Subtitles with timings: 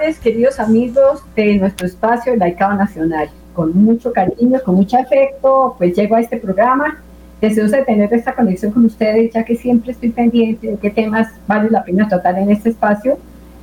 [0.00, 3.28] tardes, queridos amigos de nuestro espacio el Laicado Nacional.
[3.54, 7.02] Con mucho cariño, con mucho afecto, pues llego a este programa.
[7.40, 11.28] Deseosa de tener esta conexión con ustedes, ya que siempre estoy pendiente de qué temas
[11.46, 13.18] vale la pena tratar en este espacio,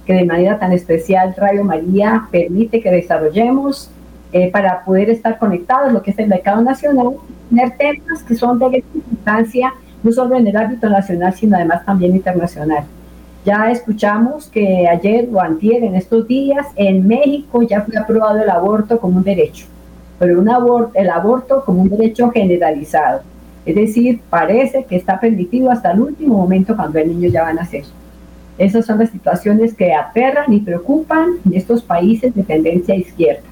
[0.06, 3.90] que de manera tan especial Radio María permite que desarrollemos
[4.32, 7.16] eh, para poder estar conectados, lo que es el mercado nacional,
[7.50, 12.16] tener temas que son de importancia, no solo en el ámbito nacional, sino además también
[12.16, 12.84] internacional.
[13.48, 18.50] Ya escuchamos que ayer o antier, en estos días, en México ya fue aprobado el
[18.50, 19.68] aborto como un derecho,
[20.20, 23.22] pero un aborto, el aborto como un derecho generalizado.
[23.66, 27.50] Es decir, parece que está permitido hasta el último momento cuando el niño ya va
[27.52, 27.86] a nacer.
[28.58, 33.48] Esas son las situaciones que aterran y preocupan en estos países de tendencia izquierda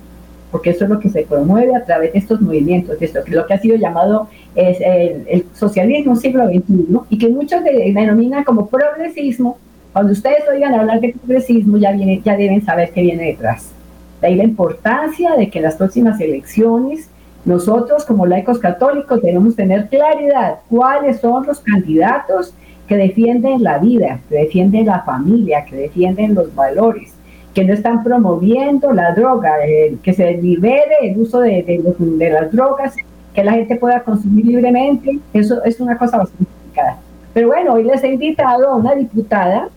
[0.52, 3.32] porque eso es lo que se promueve a través de estos movimientos, de esto, que
[3.32, 8.68] lo que ha sido llamado es el, socialismo siglo XXI, y que muchos denominan como
[8.68, 9.58] progresismo.
[9.96, 13.72] Cuando ustedes oigan hablar de progresismo, ya, viene, ya deben saber qué viene detrás.
[14.20, 17.10] De ahí la importancia de que en las próximas elecciones
[17.46, 22.54] nosotros como laicos católicos debemos tener claridad cuáles son los candidatos
[22.90, 27.14] que defienden la vida, que defienden la familia, que defienden los valores,
[27.54, 32.52] que no están promoviendo la droga, eh, que se libere el uso de, de, las
[32.52, 32.98] drogas,
[33.34, 36.98] que la gente pueda consumir libremente, eso es una cosa bastante complicada.
[37.34, 39.70] Pero bueno, hoy les he invitado a una diputada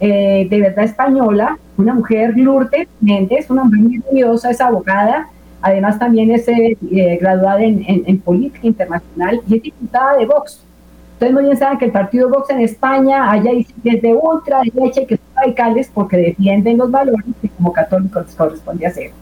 [0.00, 5.28] eh, de verdad española, una mujer, Lourdes Méndez, una mujer muy curiosa, es abogada,
[5.62, 6.76] además también es eh,
[7.20, 10.64] graduada en, en, política internacional y es diputada de Vox.
[11.14, 15.06] Ustedes muy bien saben que el partido Vox en España haya desde ultra derecha y
[15.06, 19.12] que son radicales porque defienden los valores que como católicos les corresponde hacer.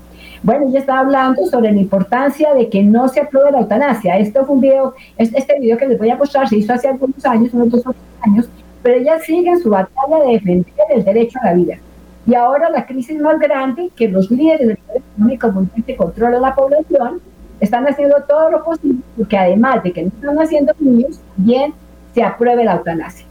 [0.43, 4.19] Bueno, ella está hablando sobre la importancia de que no se apruebe la eutanasia.
[4.19, 7.25] Esto fue un video, este video que les voy a mostrar se hizo hace algunos
[7.25, 8.49] años, unos dos o tres años,
[8.83, 11.79] pero ella sigue en su batalla de defender el derecho a la vida.
[12.27, 16.43] Y ahora la crisis más grande, que los líderes del poder económico mundial que controlan
[16.43, 17.21] la población,
[17.61, 21.73] están haciendo todo lo posible porque además de que no están haciendo niños, bien
[22.15, 23.27] se apruebe la eutanasia.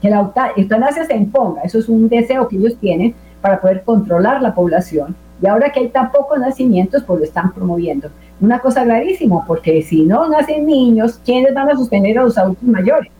[0.00, 4.42] Que la eutanasia se imponga, eso es un deseo que ellos tienen para poder controlar
[4.42, 5.14] la población.
[5.40, 8.08] Y ahora que hay tan pocos nacimientos, pues lo están promoviendo.
[8.40, 12.64] Una cosa clarísima, porque si no nacen niños, ¿quiénes van a sostener a los adultos
[12.64, 13.10] mayores?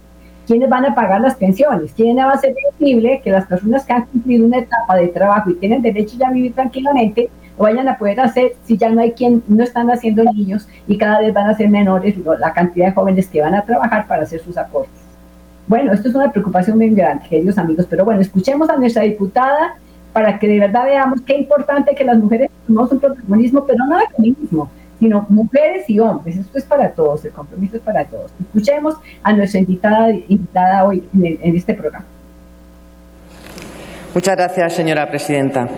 [0.47, 1.92] ¿Quiénes van a pagar las pensiones?
[1.94, 5.50] ¿Quién va a hacer posible que las personas que han cumplido una etapa de trabajo
[5.50, 9.00] y tienen derecho ya a vivir tranquilamente lo vayan a poder hacer si ya no
[9.00, 12.86] hay quien, no están haciendo niños y cada vez van a ser menores la cantidad
[12.86, 15.00] de jóvenes que van a trabajar para hacer sus aportes.
[15.66, 19.76] Bueno, esto es una preocupación muy grande, queridos amigos, pero bueno, escuchemos a nuestra diputada
[20.12, 23.98] para que de verdad veamos qué importante que las mujeres tomemos un protagonismo, pero no
[23.98, 24.70] de feminismo,
[25.02, 26.36] sino mujeres y hombres.
[26.36, 28.30] Esto es para todos, el compromiso es para todos.
[28.40, 32.04] Escuchemos a nuestra invitada, invitada hoy en este programa.
[34.14, 35.68] Muchas gracias, señora presidenta.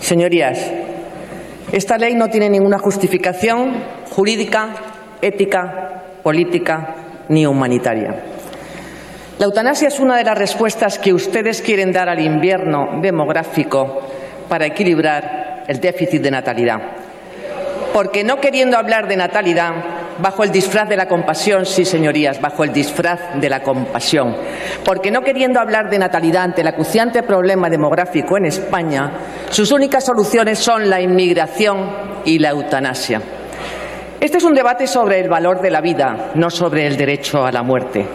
[0.00, 0.70] Señorías,
[1.72, 3.72] esta ley no tiene ninguna justificación
[4.10, 4.68] jurídica,
[5.22, 6.94] ética, política
[7.30, 8.16] ni humanitaria.
[9.38, 14.02] La eutanasia es una de las respuestas que ustedes quieren dar al invierno demográfico
[14.46, 17.07] para equilibrar el déficit de natalidad.
[17.98, 19.72] Porque no queriendo hablar de natalidad,
[20.18, 24.36] bajo el disfraz de la compasión, sí, señorías, bajo el disfraz de la compasión.
[24.84, 29.10] Porque no queriendo hablar de natalidad ante el acuciante problema demográfico en España,
[29.50, 31.90] sus únicas soluciones son la inmigración
[32.24, 33.20] y la eutanasia.
[34.20, 37.50] Este es un debate sobre el valor de la vida, no sobre el derecho a
[37.50, 38.06] la muerte.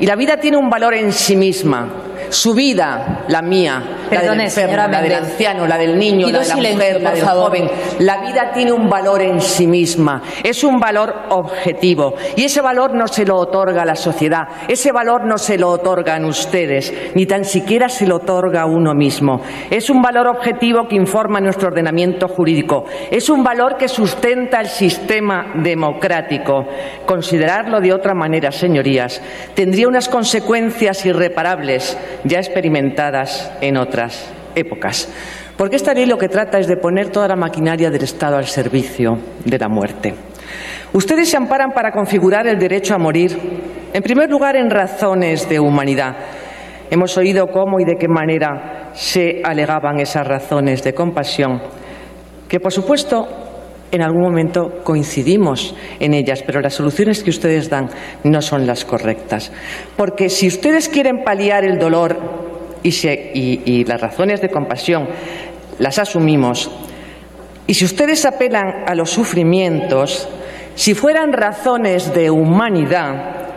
[0.00, 1.86] Y la vida tiene un valor en sí misma,
[2.30, 6.48] su vida, la mía, la del enfermo, la del anciano, la del niño, la de
[6.48, 7.70] la mujer, la del joven.
[8.00, 12.94] La vida tiene un valor en sí misma, es un valor objetivo y ese valor
[12.94, 17.44] no se lo otorga la sociedad, ese valor no se lo otorgan ustedes, ni tan
[17.44, 19.40] siquiera se lo otorga a uno mismo.
[19.70, 24.68] Es un valor objetivo que informa nuestro ordenamiento jurídico, es un valor que sustenta el
[24.68, 26.66] sistema democrático.
[27.06, 29.22] Considerarlo de otra manera, señorías,
[29.54, 35.08] tendría unas consecuencias irreparables ya experimentadas en otras épocas.
[35.56, 38.46] Porque esta ley lo que trata es de poner toda la maquinaria del Estado al
[38.46, 40.14] servicio de la muerte.
[40.92, 43.38] Ustedes se amparan para configurar el derecho a morir,
[43.92, 46.16] en primer lugar, en razones de humanidad.
[46.90, 51.60] Hemos oído cómo y de qué manera se alegaban esas razones de compasión,
[52.48, 53.47] que por supuesto
[53.90, 57.88] en algún momento coincidimos en ellas, pero las soluciones que ustedes dan
[58.24, 59.50] no son las correctas.
[59.96, 62.18] Porque si ustedes quieren paliar el dolor
[62.82, 65.08] y, las razones de compasión
[65.78, 66.70] las asumimos,
[67.66, 70.28] y si ustedes apelan a los sufrimientos,
[70.74, 73.47] si fueran razones de humanidad,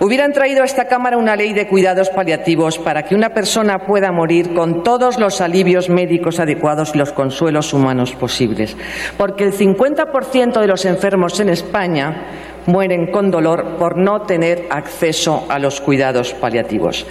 [0.00, 4.12] hubieran traído a esta Cámara una ley de cuidados paliativos para que una persona pueda
[4.12, 8.76] morir con todos los alivios médicos adecuados y los consuelos humanos posibles.
[9.16, 15.46] Porque el 50% de los enfermos en España mueren con dolor por no tener acceso
[15.48, 17.06] a los cuidados paliativos.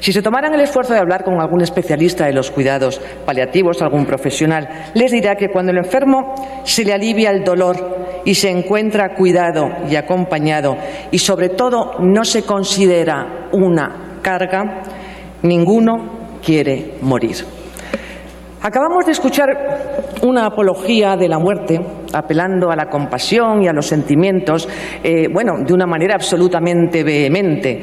[0.00, 4.06] Si se tomaran el esfuerzo de hablar con algún especialista de los cuidados paliativos, algún
[4.06, 6.34] profesional, les dirá que cuando el enfermo
[6.64, 10.76] se le alivia el dolor y se encuentra cuidado y acompañado
[11.10, 14.82] y sobre todo no se considera una carga,
[15.42, 17.36] ninguno quiere morir.
[18.62, 19.48] Acabamos de escuchar
[20.22, 21.80] una apología de la muerte,
[22.12, 24.68] apelando a la compasión y a los sentimientos,
[25.02, 27.82] eh, bueno, de una manera absolutamente vehemente.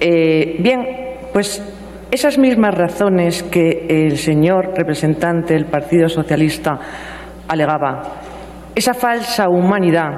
[0.00, 0.84] Eh, bien,
[1.32, 1.62] pues
[2.10, 6.78] esas mismas razones que el señor representante del Partido Socialista
[7.48, 8.02] alegaba,
[8.74, 10.12] esa falsa humanidad,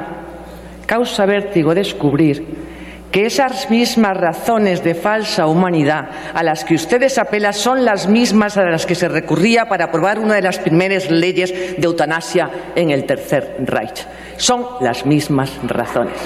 [0.86, 2.67] causa vértigo descubrir
[3.10, 8.56] que esas mismas razones de falsa humanidad a las que ustedes apelan son las mismas
[8.56, 12.90] a las que se recurría para aprobar una de las primeras leyes de eutanasia en
[12.90, 14.06] el Tercer Reich.
[14.36, 16.16] Son las mismas razones.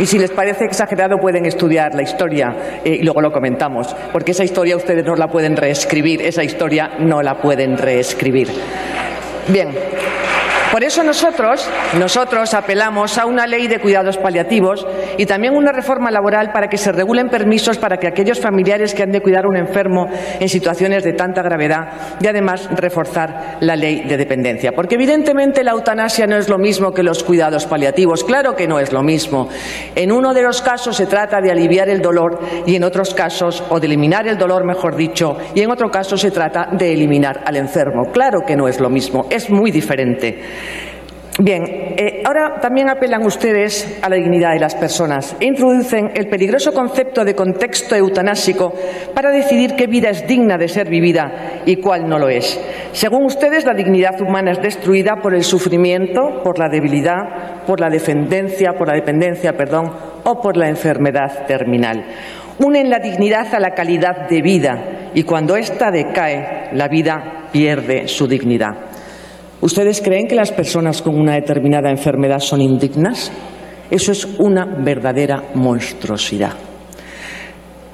[0.00, 4.30] Y si les parece exagerado pueden estudiar la historia eh, y luego lo comentamos, porque
[4.30, 8.48] esa historia ustedes no la pueden reescribir, esa historia no la pueden reescribir.
[9.48, 9.72] Bien.
[10.72, 11.66] Por eso nosotros,
[11.98, 14.86] nosotros apelamos a una ley de cuidados paliativos
[15.16, 19.02] y también una reforma laboral para que se regulen permisos para que aquellos familiares que
[19.02, 21.88] han de cuidar a un enfermo en situaciones de tanta gravedad
[22.20, 24.72] y además reforzar la ley de dependencia.
[24.72, 28.22] Porque evidentemente la eutanasia no es lo mismo que los cuidados paliativos.
[28.22, 29.48] Claro que no es lo mismo.
[29.94, 33.64] En uno de los casos se trata de aliviar el dolor y en otros casos,
[33.70, 37.42] o de eliminar el dolor, mejor dicho, y en otro caso se trata de eliminar
[37.46, 38.12] al enfermo.
[38.12, 39.26] Claro que no es lo mismo.
[39.30, 40.57] Es muy diferente.
[41.40, 41.62] Bien,
[41.96, 46.72] eh, ahora también apelan ustedes a la dignidad de las personas e introducen el peligroso
[46.72, 48.74] concepto de contexto eutanásico
[49.14, 52.60] para decidir qué vida es digna de ser vivida y cuál no lo es.
[52.90, 57.88] Según ustedes, la dignidad humana es destruida por el sufrimiento, por la debilidad, por la
[57.88, 59.92] dependencia, por la dependencia, perdón,
[60.24, 62.04] o por la enfermedad terminal.
[62.58, 68.08] Unen la dignidad a la calidad de vida y cuando ésta decae, la vida pierde
[68.08, 68.97] su dignidad.
[69.60, 73.32] ¿Ustedes creen que las personas con una determinada enfermedad son indignas?
[73.90, 76.52] Eso es una verdadera monstruosidad.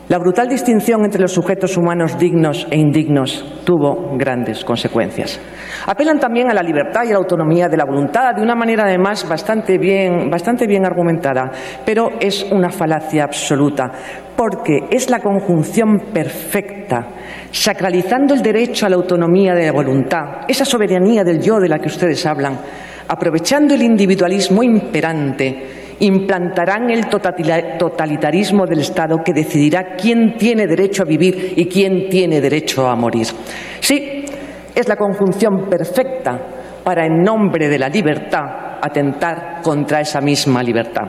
[0.09, 5.41] La brutal distinción entre los sujetos humanos dignos e indignos tuvo grandes consecuencias.
[5.87, 8.85] Apelan también a la libertad y a la autonomía de la voluntad de una manera
[8.85, 11.51] además bastante bien, bastante bien argumentada,
[11.85, 13.93] pero es una falacia absoluta,
[14.35, 17.09] porque es la conjunción perfecta,
[17.51, 21.79] sacralizando el derecho a la autonomía de la voluntad, esa soberanía del yo de la
[21.79, 22.59] que ustedes hablan,
[23.07, 31.07] aprovechando el individualismo imperante implantarán el totalitarismo del Estado que decidirá quién tiene derecho a
[31.07, 33.29] vivir y quién tiene derecho a morir.
[33.81, 34.14] Sí,
[34.75, 36.39] es la conjunción perfecta
[36.83, 41.05] para, en nombre de la libertad, atentar contra esa misma libertad.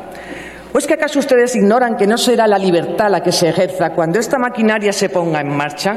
[0.75, 3.91] ¿O es que acaso ustedes ignoran que no será la libertad la que se ejerza
[3.91, 5.95] cuando esta maquinaria se ponga en marcha?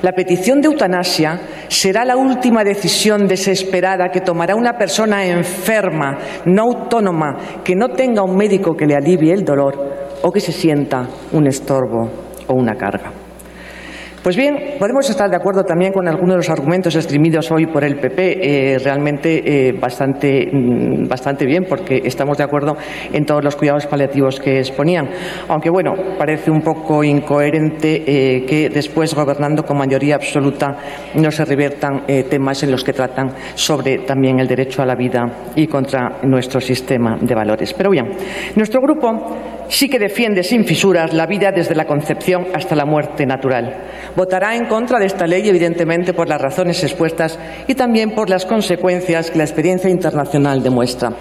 [0.00, 1.38] La petición de eutanasia
[1.68, 8.22] será la última decisión desesperada que tomará una persona enferma, no autónoma, que no tenga
[8.22, 9.74] un médico que le alivie el dolor
[10.22, 12.08] o que se sienta un estorbo
[12.46, 13.23] o una carga.
[14.24, 17.84] Pues bien, podemos estar de acuerdo también con algunos de los argumentos esgrimidos hoy por
[17.84, 22.74] el PP, eh, realmente eh, bastante, mm, bastante bien, porque estamos de acuerdo
[23.12, 25.10] en todos los cuidados paliativos que exponían.
[25.46, 30.74] Aunque, bueno, parece un poco incoherente eh, que después, gobernando con mayoría absoluta,
[31.16, 35.50] no se reviertan temas en los que tratan sobre también el derecho a la vida
[35.54, 37.74] y contra nuestro sistema de valores.
[37.74, 38.06] Pero bien,
[38.56, 43.26] nuestro grupo sí que defiende sin fisuras la vida desde la concepción hasta la muerte
[43.26, 43.74] natural.
[44.14, 48.46] Votará en contra de esta ley, evidentemente, por las razones expuestas y también por las
[48.46, 51.14] consecuencias que la experiencia internacional demuestra.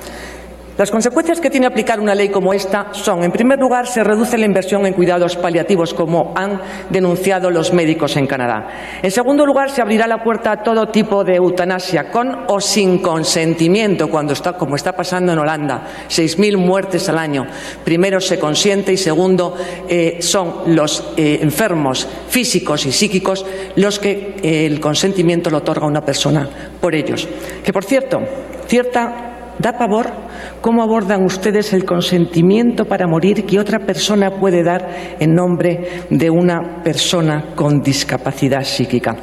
[0.76, 4.40] Las consecuencias que tiene aplicar una ley como esta son, en primer lugar, se reduce
[4.40, 8.68] la inversión en cuidados paliativos, como han denunciado los médicos en Canadá.
[9.04, 12.98] En segundo lugar, se abrirá la puerta a todo tipo de eutanasia, con o sin
[13.04, 17.46] consentimiento, cuando está, como está pasando en Holanda, 6.000 muertes al año.
[17.84, 19.56] Primero, se consiente y segundo,
[19.88, 25.86] eh, son los eh, enfermos físicos y psíquicos los que eh, el consentimiento lo otorga
[25.86, 26.50] una persona
[26.82, 27.28] por ellos.
[27.64, 28.22] Que, por cierto,
[28.68, 29.33] cierta
[29.64, 30.12] Da pavor
[30.60, 36.30] cómo abordan ustedes el consentimiento para morir que otra persona puede dar en nombre de
[36.30, 39.16] una persona con discapacidad psíquica.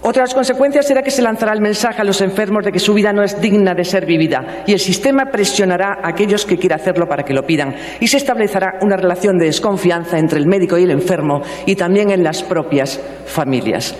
[0.00, 2.78] Otra de las consecuencias será que se lanzará el mensaje a los enfermos de que
[2.78, 6.56] su vida no es digna de ser vivida y el sistema presionará a aquellos que
[6.56, 10.46] quieran hacerlo para que lo pidan y se establecerá una relación de desconfianza entre el
[10.46, 13.94] médico y el enfermo y también en las propias familias.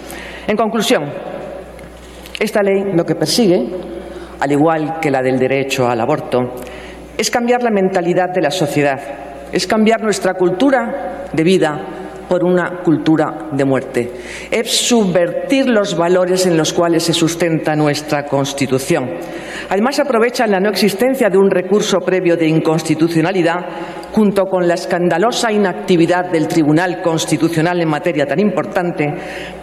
[0.47, 1.03] En conclusión,
[2.41, 3.96] esta ley lo que persigue,
[4.41, 6.55] al igual que la del derecho al aborto,
[7.17, 9.01] es cambiar la mentalidad de la sociedad,
[9.53, 11.97] es cambiar nuestra cultura de vida
[12.29, 14.11] por una cultura de muerte.
[14.51, 19.09] Es subvertir los valores en los cuales se sustenta nuestra Constitución.
[19.71, 23.67] Además, aprovecha la no existencia de un recurso previo de inconstitucionalidad
[24.13, 29.07] junto con la escandalosa inactividad del Tribunal Constitucional en materia tan importante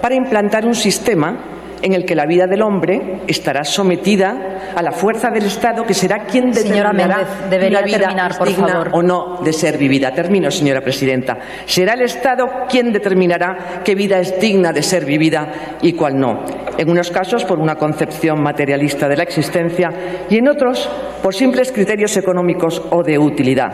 [0.02, 1.53] para implantar un sistema
[1.84, 5.94] en el que la vida del hombre estará sometida a la fuerza del Estado, que
[5.94, 8.90] será quien determinará debería una vida terminar, por digna favor.
[8.94, 10.14] o no de ser vivida.
[10.14, 11.38] Termino, señora presidenta.
[11.66, 16.46] Será el Estado quien determinará qué vida es digna de ser vivida y cuál no.
[16.78, 19.92] En unos casos por una concepción materialista de la existencia
[20.30, 20.90] y en otros
[21.22, 23.74] por simples criterios económicos o de utilidad.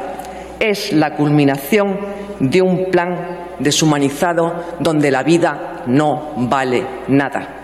[0.59, 1.99] Es la culminación
[2.39, 7.58] de un plan deshumanizado donde la vida no vale nada.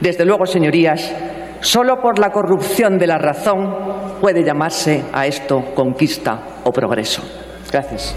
[0.00, 1.12] Desde luego, señorías,
[1.60, 3.74] solo por la corrupción de la razón
[4.20, 7.22] puede llamarse a esto conquista o progreso.
[7.70, 8.14] Gracias.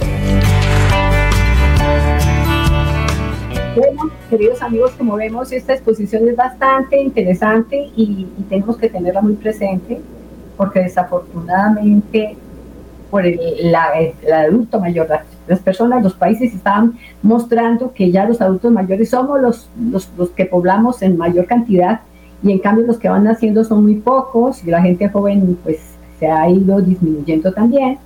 [3.75, 9.21] Bueno, queridos amigos, como vemos, esta exposición es bastante interesante y, y tenemos que tenerla
[9.21, 10.01] muy presente
[10.57, 12.35] porque desafortunadamente
[13.09, 13.39] por el,
[13.71, 15.07] la- el adulto mayor,
[15.47, 20.29] las, personas, los países están mostrando que ya los adultos mayores somos los, los, los
[20.31, 22.01] que poblamos en mayor cantidad
[22.43, 25.77] y en cambio los que van naciendo son muy pocos y la gente joven pues
[26.19, 27.97] se ha ido disminuyendo también.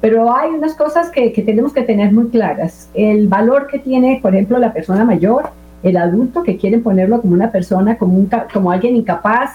[0.00, 2.88] Pero hay unas cosas que, que tenemos que tener muy claras.
[2.94, 5.50] El valor que tiene, por ejemplo, la persona mayor,
[5.82, 9.50] el adulto, que quieren ponerlo como una persona, como, un, como alguien incapaz,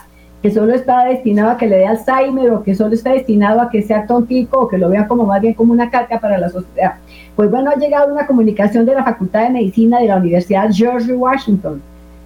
[0.45, 3.71] que solo está destinado a que le dé Alzheimer o que solo está destinado a
[3.71, 6.49] que sea tontico o que lo vean como más bien como una carga para la
[6.49, 6.97] sociedad.
[7.35, 11.15] Pues bueno, ha llegado una comunicación de la Facultad de Medicina de la Universidad George
[11.15, 11.81] Washington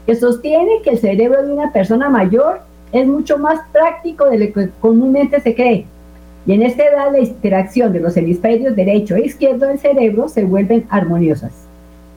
[0.05, 2.59] que sostiene que el cerebro de una persona mayor
[2.91, 5.85] es mucho más práctico de lo que comúnmente se cree.
[6.45, 10.43] Y en esta edad la interacción de los hemisferios derecho e izquierdo del cerebro se
[10.43, 11.53] vuelven armoniosas,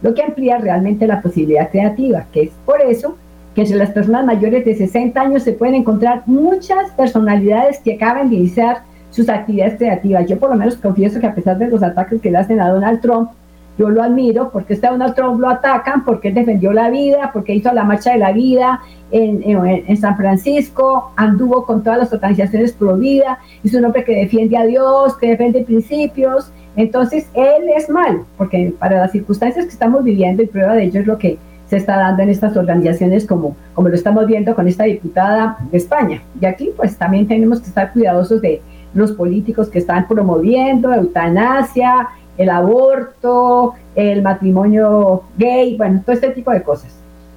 [0.02, 3.16] lo que amplía realmente la posibilidad creativa, que es por eso
[3.54, 8.30] que entre las personas mayores de 60 años se pueden encontrar muchas personalidades que acaban
[8.30, 10.26] de iniciar sus actividades creativas.
[10.26, 12.68] Yo por lo menos confieso que a pesar de los ataques que le hacen a
[12.70, 13.30] Donald Trump,
[13.78, 17.54] yo lo admiro porque este Donald Trump lo atacan porque él defendió la vida, porque
[17.54, 18.80] hizo la marcha de la vida
[19.10, 24.04] en, en- en San Francisco, anduvo con todas las organizaciones pro vida, es un hombre
[24.04, 26.50] que defiende a Dios, que defiende principios.
[26.76, 31.00] Entonces, él es mal, porque para las circunstancias que estamos viviendo, y prueba de ello
[31.00, 31.38] es lo que
[31.72, 35.78] se está dando en estas organizaciones, como, como lo estamos viendo con esta diputada de
[35.78, 36.22] España.
[36.38, 38.60] Y aquí, pues también tenemos que estar cuidadosos de
[38.92, 46.50] los políticos que están promoviendo eutanasia, el aborto, el matrimonio gay, bueno, todo este tipo
[46.50, 46.94] de cosas.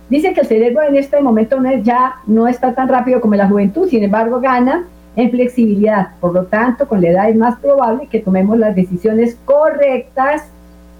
[0.10, 3.88] Dice que el cerebro en este momento ya no está tan rápido como la juventud,
[3.88, 4.84] sin embargo gana
[5.15, 6.10] en flexibilidad.
[6.20, 10.44] Por lo tanto, con la edad es más probable que tomemos las decisiones correctas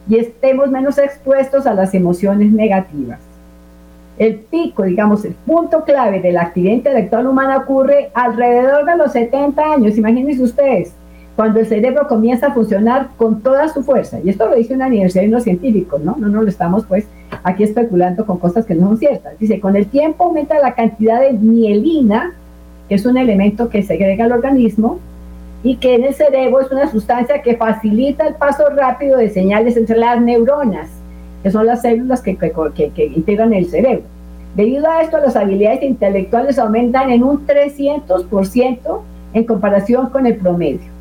[0.08, 3.20] y estemos menos expuestos a las emociones negativas.
[4.18, 9.12] El pico, digamos, el punto clave de la actividad intelectual humana ocurre alrededor de los
[9.12, 9.98] 70 años.
[9.98, 10.94] Imagínense ustedes,
[11.36, 14.20] cuando el cerebro comienza a funcionar con toda su fuerza.
[14.24, 16.16] Y esto lo dice una universidad y unos científicos, ¿no?
[16.18, 17.08] No, no lo estamos pues
[17.44, 19.38] aquí especulando con cosas que no son ciertas.
[19.38, 22.34] Dice, con el tiempo aumenta la cantidad de mielina,
[22.88, 25.00] que es un elemento que segrega el organismo,
[25.66, 29.76] y que en el cerebro es una sustancia que facilita el paso rápido de señales
[29.76, 30.92] entre las neuronas,
[31.42, 34.04] que son las células que, que, integran el cerebro.
[34.56, 39.02] Debido a esto, las habilidades intelectuales aumentan en un 300%
[39.34, 40.95] en comparación con el promedio.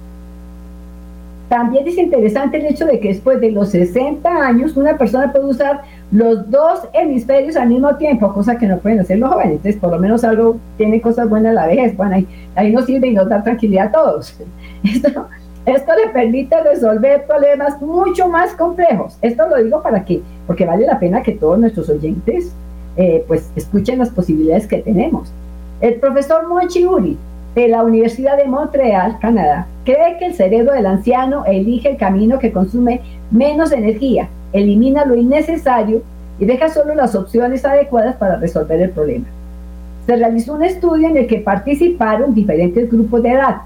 [1.54, 5.44] También es interesante el hecho de que después de los 60 años una persona puede
[5.44, 9.52] usar los dos hemisferios al mismo tiempo, cosa que no pueden hacer los jóvenes.
[9.52, 11.96] Entonces, por lo menos algo tiene cosas buenas la vejez.
[11.96, 14.36] Bueno, ahí, ahí nos sirve y nos da tranquilidad a todos.
[14.82, 15.28] Esto,
[15.64, 19.16] esto le permite resolver problemas mucho más complejos.
[19.22, 22.52] Esto lo digo para que, porque vale la pena que todos nuestros oyentes
[22.96, 25.32] eh, pues escuchen las posibilidades que tenemos.
[25.80, 27.16] El profesor Monchi Uri
[27.54, 32.38] de la Universidad de Montreal, Canadá, cree que el cerebro del anciano elige el camino
[32.38, 33.00] que consume
[33.30, 36.02] menos energía, elimina lo innecesario
[36.38, 39.26] y deja solo las opciones adecuadas para resolver el problema.
[40.06, 43.56] Se realizó un estudio en el que participaron diferentes grupos de edad.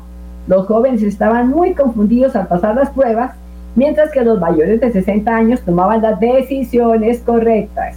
[0.46, 3.32] Los jóvenes estaban muy confundidos al pasar las pruebas,
[3.74, 7.96] mientras que los mayores de 60 años tomaban las decisiones correctas.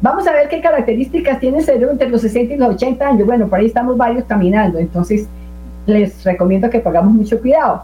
[0.00, 3.26] Vamos a ver qué características tiene el cerebro entre los 60 y los 80 años.
[3.26, 5.26] Bueno, por ahí estamos varios caminando, entonces
[5.86, 7.82] les recomiendo que pongamos mucho cuidado.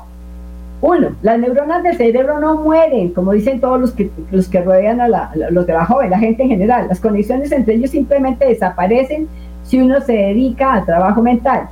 [0.83, 5.01] Uno, las neuronas del cerebro no mueren, como dicen todos los que, los que rodean
[5.01, 6.87] a, los de la joven, la gente en general.
[6.89, 9.29] Las conexiones entre ellos simplemente desaparecen
[9.65, 11.69] si uno se dedica al trabajo mental.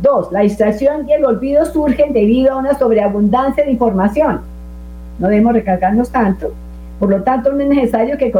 [0.00, 4.40] Dos, la distracción y el olvido surgen debido a una sobreabundancia de información.
[5.18, 6.52] No debemos recargarnos tanto.
[7.00, 8.32] Por lo tanto, no es necesario que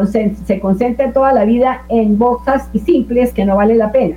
[0.47, 4.17] se concentre toda la vida en boxas y simples que no vale la pena.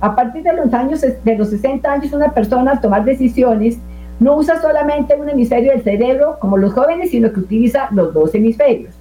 [0.00, 3.78] A partir de los años de los 60 años, una persona al tomar decisiones
[4.20, 8.34] no usa solamente un hemisferio del cerebro como los jóvenes, sino que utiliza los dos
[8.34, 8.94] hemisferios.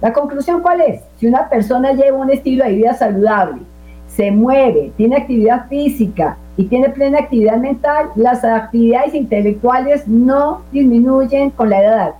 [0.00, 1.02] La conclusión cuál es?
[1.18, 3.62] Si una persona lleva un estilo de vida saludable,
[4.08, 11.50] se mueve, tiene actividad física y tiene plena actividad mental, las actividades intelectuales no disminuyen
[11.50, 12.14] con la edad,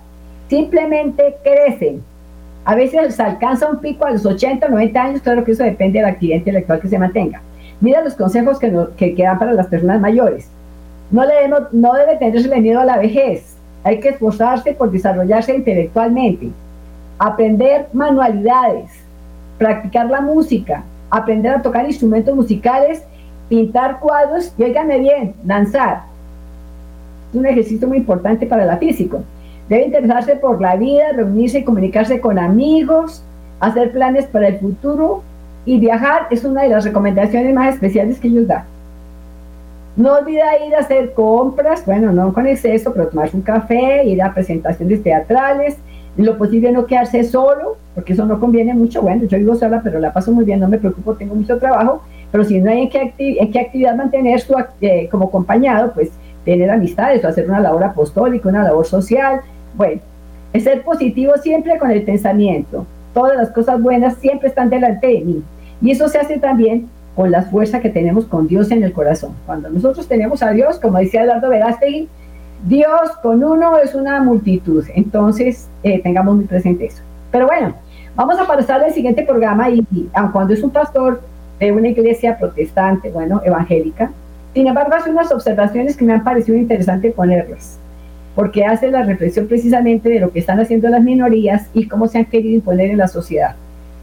[0.49, 2.01] simplemente crecen.
[2.65, 5.99] A veces se alcanza un pico a los 80, 90 años, claro que eso depende
[5.99, 7.41] de la actividad intelectual que se mantenga.
[7.81, 10.49] Mira los consejos que, que quedan para las personas mayores.
[11.11, 11.33] No, le
[11.71, 13.55] no debe tenerse miedo a la vejez.
[13.83, 16.49] Hay que esforzarse por desarrollarse intelectualmente,
[17.17, 18.91] aprender manualidades,
[19.57, 23.03] practicar la música, aprender a tocar instrumentos musicales,
[23.47, 26.03] pintar cuadros y, oíganme bien, danzar.
[27.31, 29.23] Es un ejercicio muy importante para la físico.
[29.69, 33.23] Debe interesarse por la vida, reunirse y comunicarse con amigos,
[33.59, 35.23] hacer planes para el futuro
[35.69, 38.63] y viajar es una de las recomendaciones más especiales que ellos dan.
[39.95, 44.19] No olvida ir a hacer compras, bueno, no con exceso, pero tomarse un café, ir
[44.23, 45.77] a presentaciones teatrales,
[46.17, 49.03] lo posible no quedarse solo, porque eso no conviene mucho.
[49.03, 52.01] Bueno, yo vivo sola, pero la paso muy bien, no me preocupo, tengo mucho trabajo,
[52.31, 56.09] pero si no hay en qué, en qué actividad mantener su, eh, como acompañado, pues
[56.45, 59.41] tener amistades o hacer una labor apostólica, una labor social.
[59.75, 60.01] Bueno,
[60.51, 62.87] es ser positivo siempre con el pensamiento.
[63.13, 65.43] Todas las cosas buenas siempre están delante de mí.
[65.81, 69.33] Y eso se hace también con la fuerza que tenemos con Dios en el corazón.
[69.45, 72.07] Cuando nosotros tenemos a Dios, como decía Eduardo Verástegui,
[72.65, 74.85] Dios con uno es una multitud.
[74.95, 77.01] Entonces, eh, tengamos muy presente eso.
[77.31, 77.73] Pero bueno,
[78.15, 79.85] vamos a pasar al siguiente programa y,
[80.31, 81.21] cuando es un pastor
[81.59, 84.11] de una iglesia protestante, bueno, evangélica,
[84.53, 87.77] sin embargo, hace unas observaciones que me han parecido interesante ponerlas,
[88.35, 92.17] porque hace la reflexión precisamente de lo que están haciendo las minorías y cómo se
[92.17, 93.55] han querido imponer en la sociedad.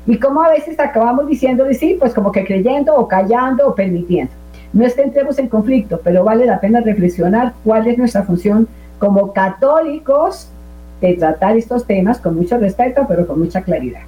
[0.06, 4.32] Y como a veces acabamos diciendo, sí, pues como que creyendo o callando o permitiendo.
[4.72, 8.68] No es que entremos en conflicto, pero vale la pena reflexionar cuál es nuestra función
[8.98, 10.48] como católicos
[11.00, 14.02] de tratar estos temas con mucho respeto, pero con mucha claridad.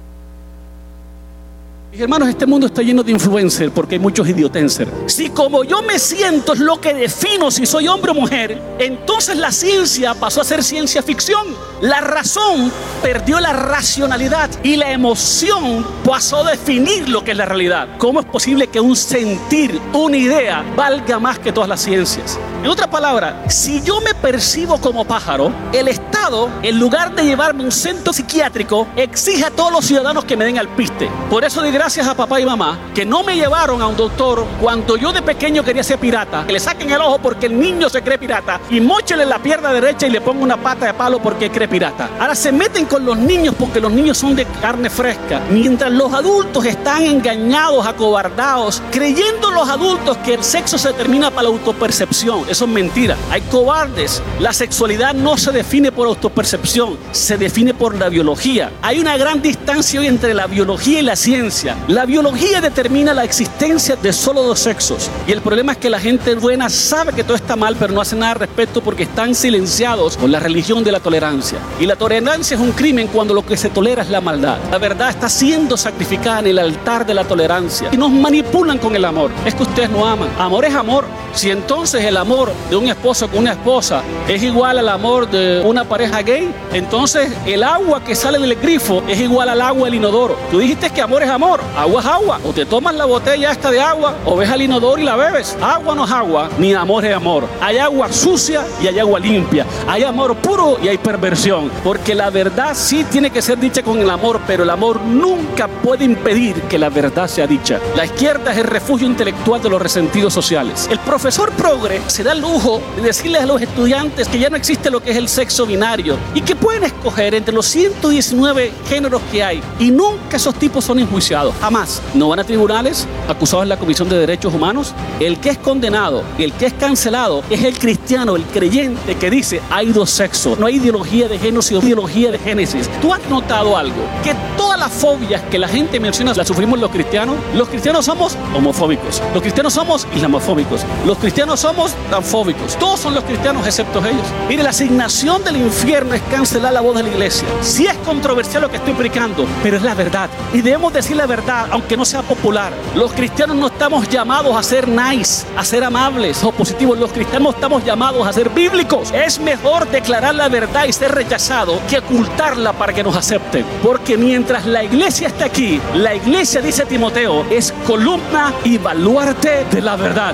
[1.91, 4.91] Hermanos, este mundo está lleno de influencers porque hay muchos idiotencers.
[5.07, 9.35] Si como yo me siento es lo que defino si soy hombre o mujer, entonces
[9.35, 11.47] la ciencia pasó a ser ciencia ficción.
[11.81, 12.71] La razón
[13.01, 17.87] perdió la racionalidad y la emoción pasó a definir lo que es la realidad.
[17.97, 22.37] ¿Cómo es posible que un sentir, una idea, valga más que todas las ciencias?
[22.61, 27.63] En otra palabra, si yo me percibo como pájaro, el Estado, en lugar de llevarme
[27.63, 31.09] a un centro psiquiátrico, exige a todos los ciudadanos que me den al piste.
[31.29, 34.45] Por eso digo gracias a papá y mamá que no me llevaron a un doctor
[34.59, 36.43] cuando yo de pequeño quería ser pirata.
[36.45, 39.71] Que le saquen el ojo porque el niño se cree pirata y mochele la pierna
[39.71, 42.09] derecha y le pongo una pata de palo porque cree pirata.
[42.19, 45.39] Ahora se meten con los niños porque los niños son de carne fresca.
[45.51, 51.43] Mientras los adultos están engañados, acobardados, creyendo los adultos que el sexo se termina para
[51.43, 52.41] la autopercepción.
[52.49, 53.15] Eso es mentira.
[53.31, 54.21] Hay cobardes.
[54.41, 58.69] La sexualidad no se define por autopercepción, se define por la biología.
[58.81, 61.68] Hay una gran distancia hoy entre la biología y la ciencia.
[61.87, 65.09] La biología determina la existencia de solo dos sexos.
[65.27, 68.01] Y el problema es que la gente buena sabe que todo está mal, pero no
[68.01, 71.59] hace nada al respecto porque están silenciados con la religión de la tolerancia.
[71.79, 74.57] Y la tolerancia es un crimen cuando lo que se tolera es la maldad.
[74.71, 77.89] La verdad está siendo sacrificada en el altar de la tolerancia.
[77.91, 79.31] Y nos manipulan con el amor.
[79.45, 80.29] Es que ustedes no aman.
[80.37, 81.05] Amor es amor.
[81.33, 85.61] Si entonces el amor de un esposo con una esposa es igual al amor de
[85.65, 89.95] una pareja gay, entonces el agua que sale del grifo es igual al agua del
[89.95, 90.35] inodoro.
[90.51, 92.39] Tú dijiste que amor es amor, agua es agua.
[92.43, 95.57] O te tomas la botella esta de agua o ves al inodoro y la bebes.
[95.61, 97.47] Agua no es agua, ni amor es amor.
[97.61, 99.65] Hay agua sucia y hay agua limpia.
[99.87, 101.71] Hay amor puro y hay perversión.
[101.83, 105.67] Porque la verdad sí tiene que ser dicha con el amor, pero el amor nunca
[105.67, 107.79] puede impedir que la verdad sea dicha.
[107.95, 110.87] La izquierda es el refugio intelectual de los resentidos sociales.
[110.91, 114.89] El profesor progre se da lujo de decirles a los estudiantes que ya no existe
[114.89, 119.43] lo que es el sexo binario y que pueden escoger entre los 119 géneros que
[119.43, 119.61] hay.
[119.79, 122.01] Y nunca esos tipos son enjuiciados, jamás.
[122.13, 124.93] No van a tribunales acusados en la Comisión de Derechos Humanos.
[125.19, 129.61] El que es condenado, el que es cancelado, es el cristiano, el creyente que dice
[129.69, 130.57] hay dos sexos.
[130.57, 132.89] No hay ideología de género, ideología de génesis.
[133.01, 136.91] Tú has notado algo, que todas las fobias que la gente menciona las sufrimos los
[136.91, 137.37] cristianos.
[137.55, 142.75] Los cristianos somos homofóbicos, los cristianos somos islamofóbicos, los cristianos somos transfóbicos.
[142.77, 144.27] Todos son los cristianos excepto ellos.
[144.49, 147.47] Mire, la asignación del infierno es cancelar la voz de la iglesia.
[147.61, 150.29] Si es controversial lo que estoy predicando, pero es la verdad.
[150.53, 152.73] Y debemos decir la verdad, aunque no sea popular.
[152.95, 156.99] Los cristianos no estamos llamados a ser nice, a ser amables o positivos.
[156.99, 159.11] Los cristianos estamos llamados a ser bíblicos.
[159.13, 163.65] Es mejor declarar la verdad y ser rechazado que ocultarla para que nos acepten.
[163.81, 169.79] Porque mientras la iglesia está aquí, la iglesia, dice Timoteo, es columna y baluarte de
[169.79, 170.33] la verdad.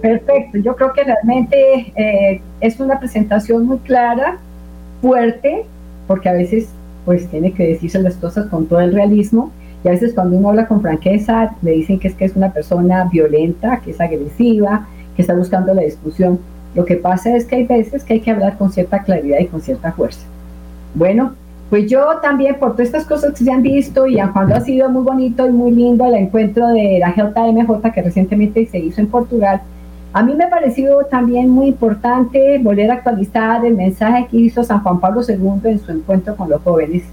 [0.00, 4.38] Perfecto, yo creo que realmente eh, es una presentación muy clara,
[5.02, 5.66] fuerte,
[6.06, 6.68] porque a veces
[7.04, 9.50] pues tiene que decirse las cosas con todo el realismo
[9.82, 12.52] y a veces cuando uno habla con franqueza le dicen que es que es una
[12.52, 16.38] persona violenta, que es agresiva, que está buscando la discusión.
[16.74, 19.46] Lo que pasa es que hay veces que hay que hablar con cierta claridad y
[19.46, 20.26] con cierta fuerza.
[20.94, 21.34] Bueno,
[21.70, 24.90] pues yo también por todas estas cosas que se han visto y cuando ha sido
[24.90, 29.06] muy bonito y muy lindo el encuentro de la JMJ que recientemente se hizo en
[29.06, 29.60] Portugal,
[30.12, 34.64] a mí me ha parecido también muy importante volver a actualizar el mensaje que hizo
[34.64, 37.04] San Juan Pablo II en su encuentro con los jóvenes.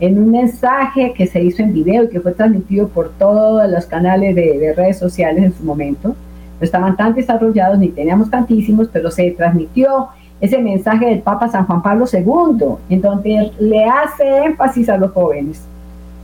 [0.00, 3.86] En un mensaje que se hizo en video y que fue transmitido por todos los
[3.86, 6.14] canales de, redes sociales en su momento.
[6.60, 10.08] No estaban tan desarrollados ni teníamos tantísimos, pero se transmitió
[10.40, 15.12] ese mensaje del Papa San Juan Pablo II, en donde le hace énfasis a los
[15.12, 15.62] jóvenes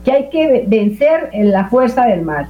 [0.03, 2.47] que hay que vencer en la fuerza del mal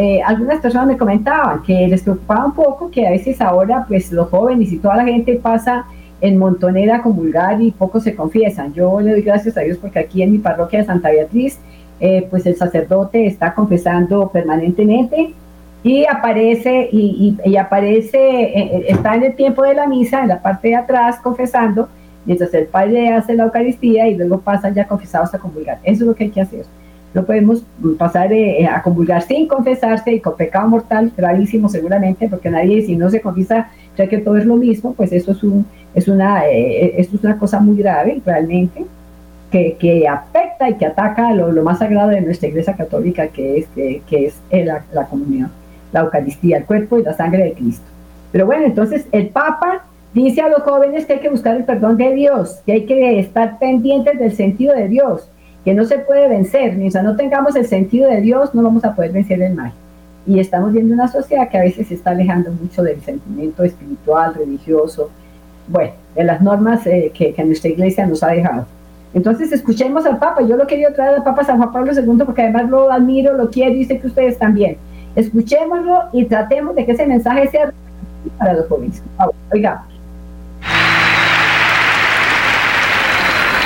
[0.00, 4.12] eh, algunas personas me comentaban que les preocupaba un poco que a veces ahora pues
[4.12, 5.86] los jóvenes y toda la gente pasa
[6.20, 8.72] en montonera a comulgar y pocos se confiesan.
[8.74, 11.58] Yo le doy gracias a Dios porque aquí en mi parroquia de Santa Beatriz
[11.98, 15.34] eh, pues el sacerdote está confesando permanentemente
[15.82, 20.68] y aparece y, aparece eh, está en el tiempo de la misa en la parte
[20.68, 21.88] de atrás confesando
[22.24, 25.78] mientras el padre hace la Eucaristía y luego pasan ya confesados a comulgar.
[25.82, 26.64] Eso es lo que hay que hacer.
[27.14, 27.64] No podemos
[27.98, 32.96] pasar eh, a convulgar sin confesarse y con pecado mortal gravísimo seguramente, porque nadie si
[32.96, 36.46] no se confiesa cree que todo es lo mismo, pues eso es, un, es, una,
[36.46, 38.84] eh, es una cosa muy grave realmente,
[39.50, 43.58] que, que afecta y que ataca lo, lo, más sagrado de nuestra iglesia católica, que
[43.58, 45.50] es, que, es la, la comunión,
[45.92, 47.86] la Eucaristía, el cuerpo y la sangre de Cristo.
[48.32, 51.96] Pero bueno, entonces el Papa dice a los jóvenes que hay que buscar el perdón
[51.96, 55.28] de Dios, que hay que estar pendientes del sentido de Dios,
[55.64, 56.76] que no se puede vencer.
[56.76, 59.72] Mientras no tengamos el sentido de Dios, no vamos a poder vencer el mal.
[60.26, 64.34] Y estamos viendo una sociedad que a veces se está alejando mucho del sentimiento espiritual,
[64.34, 65.10] religioso,
[65.68, 68.66] bueno, de las normas eh, que, nuestra iglesia nos ha dejado.
[69.14, 70.42] Entonces, escuchemos al Papa.
[70.42, 73.50] Yo lo quería traer al Papa San Juan Pablo II porque además lo admiro, lo
[73.50, 74.76] quiero y sé que ustedes también.
[75.18, 77.72] Escuchémoslo y tratemos de que ese mensaje sea
[78.38, 79.02] para los jóvenes.
[79.52, 79.82] Oiga.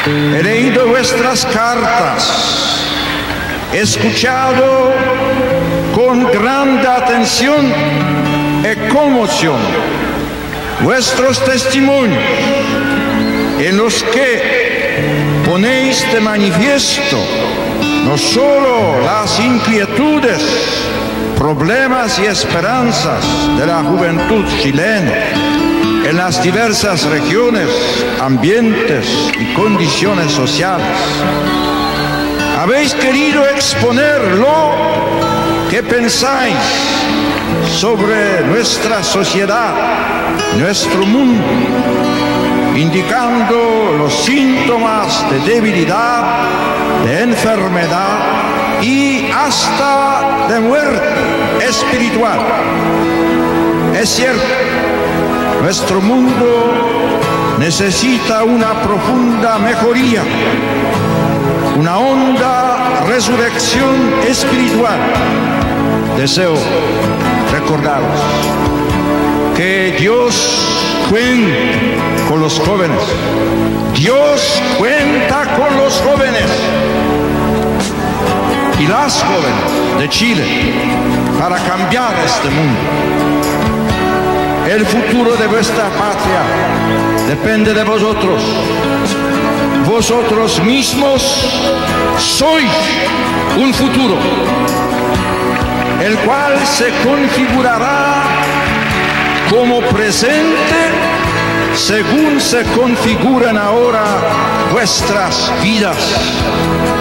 [0.06, 2.88] He leído vuestras cartas,
[3.74, 4.92] he escuchado
[5.94, 7.70] con grande atención
[8.62, 9.60] y conmoción
[10.82, 12.22] vuestros testimonios
[13.58, 17.18] en los que ponéis de manifiesto
[18.04, 20.42] no solo las inquietudes,
[21.42, 23.24] problemas y esperanzas
[23.58, 25.12] de la juventud chilena,
[26.08, 27.68] en las diversas regiones,
[28.20, 30.86] ambientes y condiciones sociales.
[32.60, 36.54] Habéis querido exponer lo que pensáis
[37.76, 39.74] sobre nuestra sociedad,
[40.60, 41.44] nuestro mundo,
[42.76, 46.22] indicando los síntomas de debilidad,
[47.04, 48.51] de enfermedad
[48.82, 51.02] y hasta de muerte
[51.66, 52.40] espiritual.
[53.94, 54.42] Es cierto,
[55.62, 56.46] nuestro mundo
[57.58, 60.22] necesita una profunda mejoría,
[61.78, 64.98] una honda resurrección espiritual.
[66.16, 66.54] Deseo
[67.52, 68.20] recordaros
[69.56, 72.98] que Dios cuenta con los jóvenes.
[73.94, 76.50] Dios cuenta con los jóvenes
[78.82, 80.44] y las jóvenes de Chile
[81.38, 82.80] para cambiar este mundo.
[84.68, 86.42] El futuro de vuestra patria
[87.28, 88.42] depende de vosotros.
[89.86, 91.22] Vosotros mismos
[92.18, 92.72] sois
[93.56, 94.16] un futuro,
[96.04, 98.22] el cual se configurará
[99.50, 101.02] como presente
[101.74, 104.04] según se configuran ahora
[104.72, 106.91] vuestras vidas.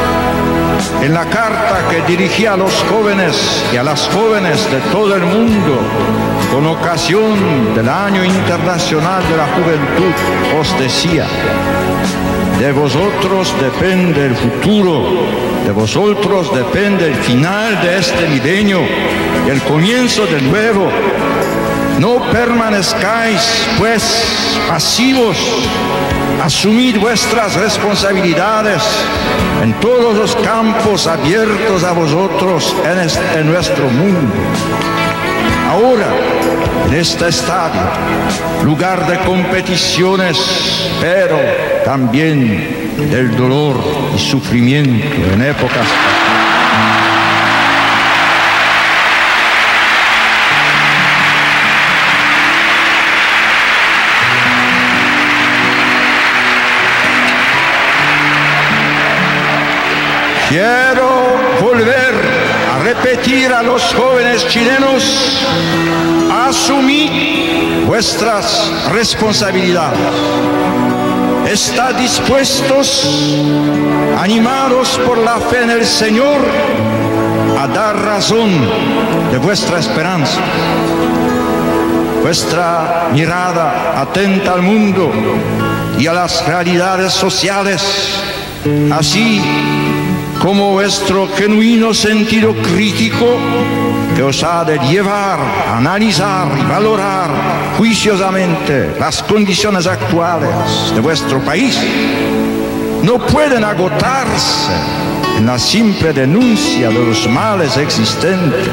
[1.01, 3.35] En la carta que dirigía a los jóvenes
[3.73, 5.79] y a las jóvenes de todo el mundo
[6.51, 10.13] con ocasión del Año Internacional de la Juventud,
[10.59, 11.25] os decía,
[12.59, 15.03] de vosotros depende el futuro,
[15.65, 18.81] de vosotros depende el final de este milenio
[19.47, 20.89] y el comienzo del nuevo.
[21.99, 25.37] No permanezcáis, pues, pasivos
[26.43, 28.81] asumid vuestras responsabilidades
[29.61, 32.75] en todos los campos abiertos a vosotros
[33.35, 34.33] en, nuestro mundo.
[35.69, 36.07] Ahora,
[36.87, 37.81] en este estadio,
[38.63, 41.39] lugar de competiciones, pero
[41.85, 43.75] también del dolor
[44.15, 45.87] y sufrimiento en épocas
[60.51, 62.13] Quiero volver
[62.75, 65.47] a repetir a los jóvenes chilenos,
[66.45, 69.97] asumid vuestras responsabilidades.
[71.49, 73.07] Está dispuestos,
[74.19, 76.41] animados por la fe en el Señor,
[77.57, 78.49] a dar razón
[79.31, 80.41] de vuestra esperanza.
[82.21, 85.13] Vuestra mirada atenta al mundo
[85.97, 87.81] y a las realidades sociales,
[88.91, 89.41] así
[90.41, 93.37] como vuestro genuino sentido crítico
[94.15, 97.29] que os ha de llevar a analizar y valorar
[97.77, 100.49] juiciosamente las condiciones actuales
[100.93, 101.77] de vuestro país,
[103.03, 104.71] no pueden agotarse
[105.37, 108.67] en la simple denuncia de los males existentes.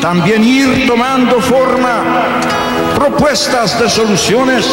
[0.00, 2.02] También ir tomando forma
[2.94, 4.66] propuestas de soluciones,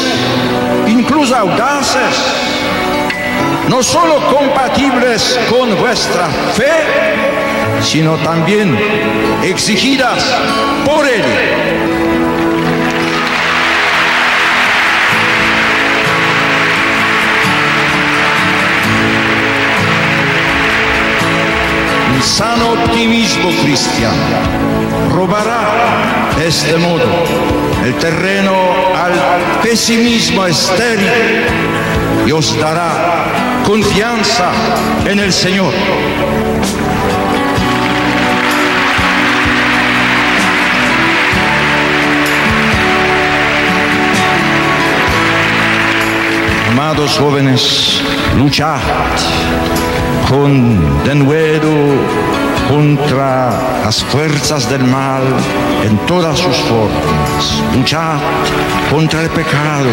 [0.88, 2.16] incluso audaces,
[3.70, 8.78] no solo compatibles con vuestra fe, sino también
[9.44, 10.24] exigidas
[10.86, 11.24] por él.
[22.16, 24.85] Un sano optimismo cristiano
[25.16, 27.08] robará este modo
[27.86, 28.54] el terreno
[28.96, 29.14] al
[29.64, 31.10] pesimismo estéril
[32.28, 34.52] y os dará confianza
[35.06, 35.74] en el Señor.
[46.72, 48.02] Amados jóvenes,
[48.38, 48.82] luchad
[50.28, 55.24] con denuedo contra las fuerzas del mal
[55.84, 57.62] en todas sus formas.
[57.76, 58.18] Luchad
[58.92, 59.90] contra el pecado.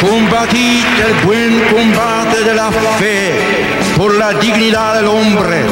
[0.00, 3.32] Combatid el buen combate de la fe
[3.96, 5.64] por la dignidad del hombre,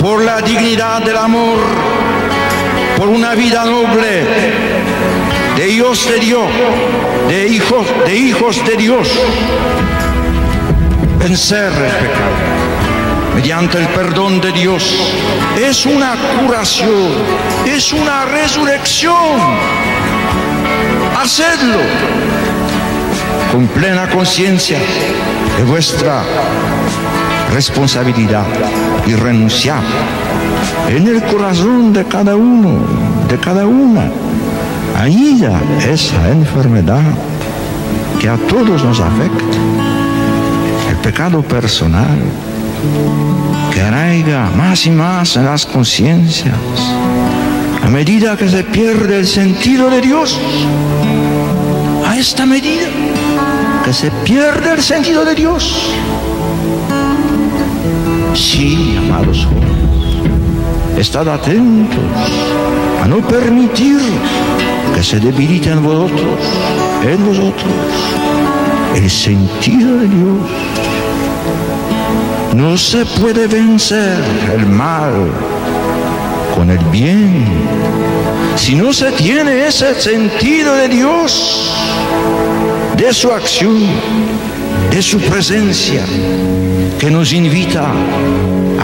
[0.00, 1.58] por la dignidad del amor,
[2.96, 4.24] por una vida noble,
[5.56, 6.46] de hijos de Dios,
[7.28, 9.08] de hijos, de hijos de Dios.
[11.18, 12.64] Vencer el pecado
[13.34, 15.12] mediante el perdón de Dios
[15.56, 17.12] es una curación,
[17.66, 19.14] es una resurrección.
[21.16, 21.80] Hacedlo
[23.52, 24.78] con plena conciencia
[25.58, 26.22] de vuestra
[27.52, 28.46] responsabilidad
[29.06, 29.82] y renunciar
[30.88, 32.86] en el corazón de cada uno,
[33.28, 34.10] de cada una
[35.38, 37.02] ya esa enfermedad
[38.20, 39.56] que a todos nos afecta,
[40.90, 42.18] el pecado personal,
[43.72, 46.56] que arraiga más y más en las conciencias,
[47.82, 50.38] a medida que se pierde el sentido de Dios,
[52.06, 52.88] a esta medida
[53.84, 55.90] que se pierde el sentido de Dios.
[58.34, 61.98] Sí, amados jóvenes, estad atentos
[63.02, 64.00] a no permitir
[64.94, 66.38] que se debilite en vosotros,
[67.02, 67.72] en vosotros,
[68.94, 70.38] el sentido de Dios.
[72.54, 74.16] No se puede vencer
[74.54, 75.12] el mal
[76.54, 77.44] con el bien.
[78.56, 81.72] Si no se tiene ese sentido de Dios,
[82.96, 83.82] de su acción,
[84.90, 86.04] de su presencia,
[86.98, 87.92] que nos invita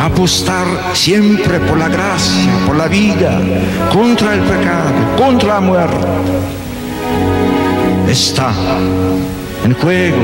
[0.06, 3.38] apostar siempre por la gracia, por la vida,
[3.92, 6.06] contra el pecado, contra la muerte.
[8.08, 8.52] está
[9.64, 10.16] en juego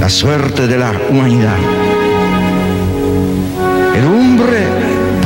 [0.00, 1.56] la suerte de la humanidad.
[3.94, 4.66] El hombre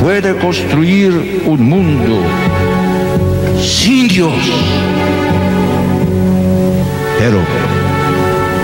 [0.01, 2.21] puede construir un mundo
[3.61, 4.33] sin Dios,
[7.19, 7.39] pero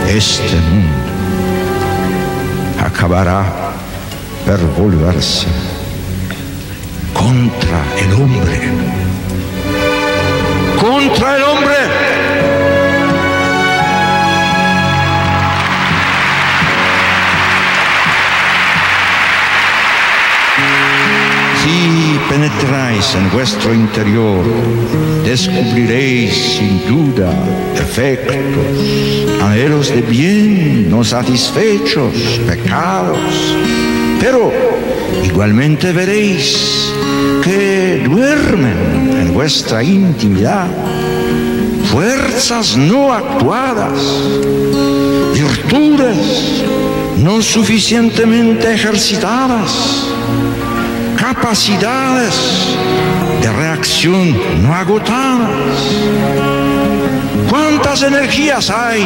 [0.07, 0.93] este mundo
[2.83, 3.62] acabará
[4.45, 5.47] por volverse
[7.13, 8.59] contra el hombre,
[10.81, 11.42] contra el
[22.93, 24.45] en vuestro interior,
[25.25, 27.33] descubriréis sin duda
[27.73, 28.37] defectos,
[29.41, 32.13] anhelos de bien no satisfechos,
[32.47, 33.17] pecados,
[34.19, 34.51] pero
[35.23, 36.93] igualmente veréis
[37.43, 40.67] que duermen en vuestra intimidad
[41.91, 43.99] fuerzas no actuadas,
[45.33, 46.63] virtudes
[47.17, 50.12] no suficientemente ejercitadas
[51.33, 52.75] capacidades
[53.41, 55.49] de reacción no agotadas.
[57.49, 59.03] ¿Cuántas energías hay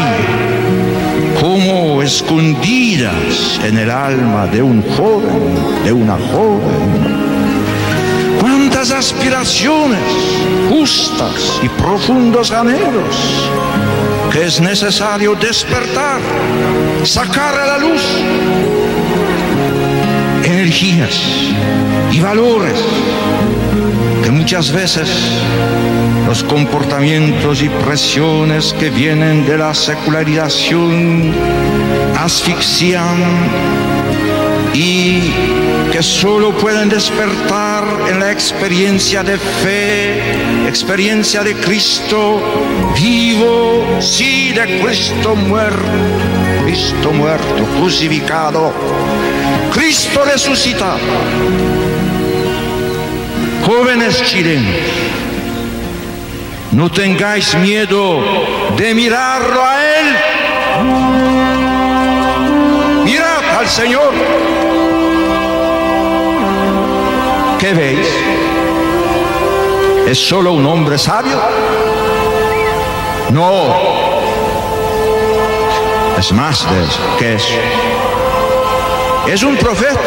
[1.39, 7.27] como escondidas en el alma de un joven, de una joven?
[8.39, 9.99] ¿Cuántas aspiraciones
[10.69, 13.49] justas y profundos anhelos
[14.31, 16.19] que es necesario despertar,
[17.03, 18.66] sacar a la luz?
[20.67, 21.21] Energías
[22.11, 22.73] y valores
[24.21, 25.09] que muchas veces
[26.27, 31.33] los comportamientos y presiones que vienen de la secularización
[32.17, 33.15] asfixian
[34.73, 35.31] y
[35.93, 42.41] que solo pueden despertar en la experiencia de fe, experiencia de Cristo
[43.01, 45.81] vivo, sí, de Cristo muerto,
[46.65, 48.73] Cristo muerto, crucificado
[49.73, 50.99] Cristo resucitado.
[53.65, 54.75] Jóvenes chilenos,
[56.71, 58.21] no tengáis miedo
[58.77, 60.15] de mirarlo a Él.
[63.03, 64.13] Mirad al Señor.
[67.59, 68.07] ¿Qué veis?
[70.07, 71.37] ¿Es solo un hombre sabio?
[73.31, 73.75] No.
[76.17, 76.65] Es más
[77.19, 77.51] de eso.
[79.27, 79.99] ¿Es un profeta?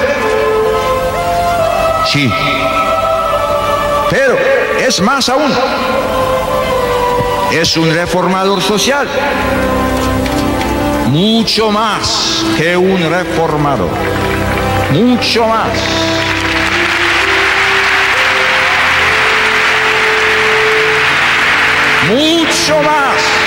[2.06, 2.30] Sí.
[4.08, 4.36] Pero
[4.78, 5.52] es más aún.
[7.52, 9.06] Es un reformador social.
[11.08, 13.90] Mucho más que un reformador.
[14.92, 15.68] Mucho más.
[22.08, 23.39] Mucho más.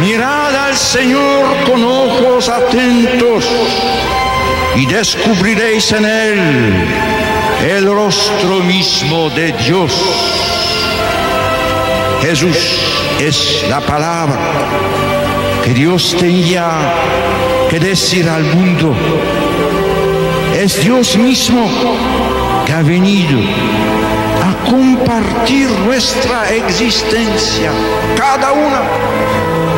[0.00, 3.44] Mirad al Señor con ojos atentos
[4.76, 6.88] y descubriréis en Él
[7.68, 9.92] el rostro mismo de Dios.
[12.22, 12.56] Jesús
[13.18, 14.38] es la palabra
[15.64, 16.94] que Dios tenía
[17.68, 18.94] que decir al mundo.
[20.56, 21.68] Es Dios mismo
[22.64, 23.38] que ha venido
[24.42, 27.70] a compartir nuestra existencia,
[28.16, 29.77] cada una.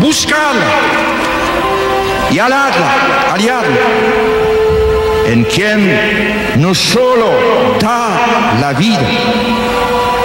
[0.00, 0.66] Buscadla
[2.30, 3.76] y aladla, aliadla,
[5.26, 7.30] en quien no solo
[7.80, 9.06] da la vida,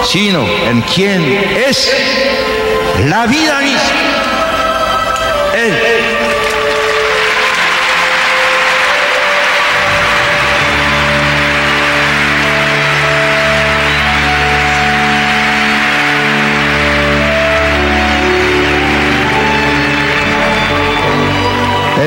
[0.02, 1.22] sino en quien
[1.68, 1.92] es
[3.08, 3.80] la vida misma.
[5.54, 6.15] Él.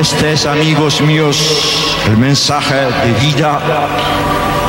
[0.00, 1.36] Este es, amigos míos,
[2.08, 3.60] el mensaje de vida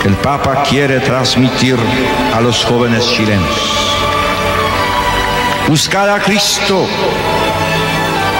[0.01, 1.77] que el Papa quiere transmitir
[2.35, 3.49] a los jóvenes chilenos.
[5.67, 6.85] Buscar a Cristo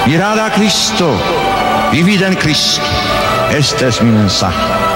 [0.06, 1.14] Mirad a Cristo,
[1.92, 2.82] vivid en Cristo.
[3.52, 4.91] Este es mi mensaje.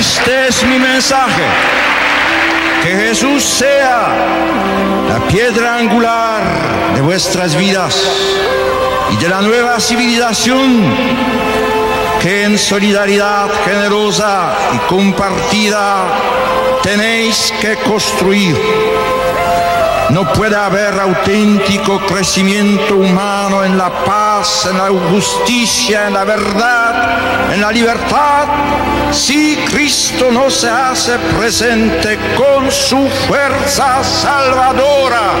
[0.00, 1.42] Este es mi mensaje.
[2.82, 4.08] Que Jesús sea
[5.10, 6.42] la piedra angular
[6.94, 8.02] de vuestras vidas
[9.12, 10.90] y de la nueva civilización
[12.22, 16.06] que en solidaridad generosa y compartida
[16.82, 18.56] tenéis que construir.
[20.10, 27.52] No puede haber auténtico crecimiento humano en la paz, en la justicia, en la verdad,
[27.54, 28.46] en la libertad,
[29.12, 35.34] si Cristo no se hace presente con su fuerza salvadora.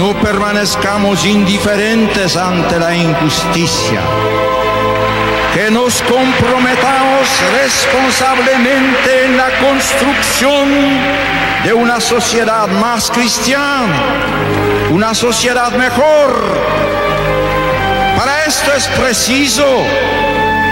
[0.00, 4.00] No permanezcamos indiferentes ante la injusticia,
[5.52, 7.28] que nos comprometamos
[7.62, 10.70] responsablemente en la construcción
[11.64, 16.32] de una sociedad más cristiana, una sociedad mejor.
[18.16, 19.66] Para esto es preciso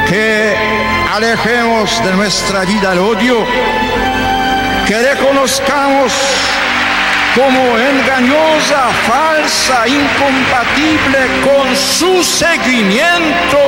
[0.09, 0.57] que
[1.15, 3.45] alejemos de nuestra vida el odio
[4.87, 6.15] que reconozcamos
[7.35, 13.59] como engañosa, falsa, incompatible con su seguimiento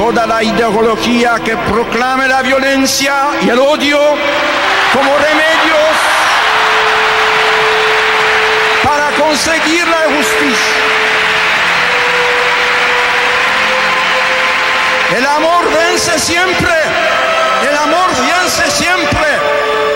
[0.00, 3.12] toda la ideología que proclame la violencia
[3.42, 3.98] y el odio
[4.94, 5.94] como remedios
[8.82, 10.76] para conseguir la justicia.
[15.16, 16.74] El amor vence siempre,
[17.68, 19.89] el amor vence siempre.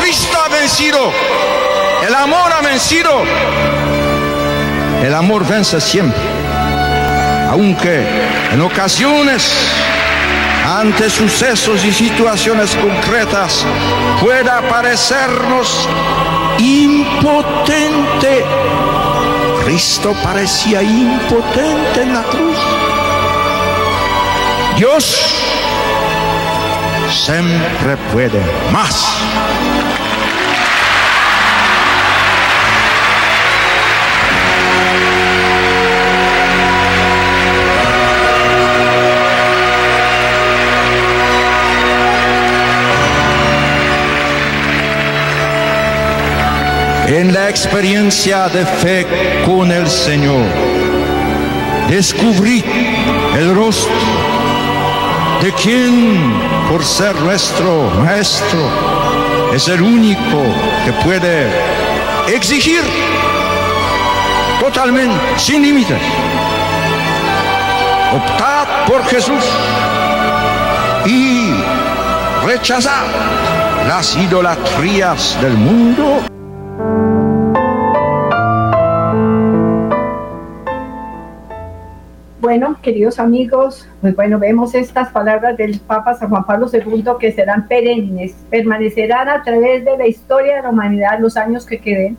[0.00, 1.12] Cristo ha vencido.
[2.06, 3.22] El amor ha vencido.
[5.02, 6.20] El amor vence siempre.
[7.50, 8.04] Aunque
[8.52, 9.52] en ocasiones,
[10.66, 13.64] ante sucesos y situaciones concretas,
[14.20, 15.88] pueda parecernos
[16.58, 18.44] impotente.
[19.64, 22.56] Cristo parecía impotente en la cruz.
[24.76, 25.34] Dios
[27.16, 28.40] siempre puede
[28.70, 29.22] más.
[47.08, 49.06] en la experiencia de fe
[49.46, 50.44] con el Señor.
[51.88, 52.64] Descubrí
[53.38, 54.35] el rostro
[55.42, 56.34] de quien,
[56.70, 58.58] por ser nuestro maestro,
[59.54, 60.42] es el único
[60.84, 61.50] que puede
[62.28, 62.82] exigir
[64.60, 66.00] totalmente, sin límites.
[68.12, 69.44] Optad por Jesús
[71.04, 71.52] y
[72.44, 73.06] rechazad
[73.86, 76.35] las idolatrías del mundo.
[82.58, 87.30] Bueno, queridos amigos, pues bueno, vemos estas palabras del Papa San Juan Pablo II que
[87.30, 92.16] serán perennes, permanecerán a través de la historia de la humanidad los años que queden,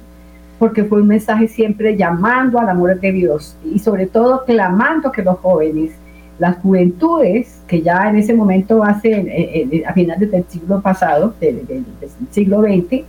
[0.60, 5.24] porque fue un mensaje siempre llamando al amor de Dios y sobre todo clamando que
[5.24, 5.94] los jóvenes,
[6.38, 11.34] las juventudes, que ya en ese momento hace, eh, eh, a finales del siglo pasado,
[11.42, 11.84] del,
[12.30, 13.06] siglo XX,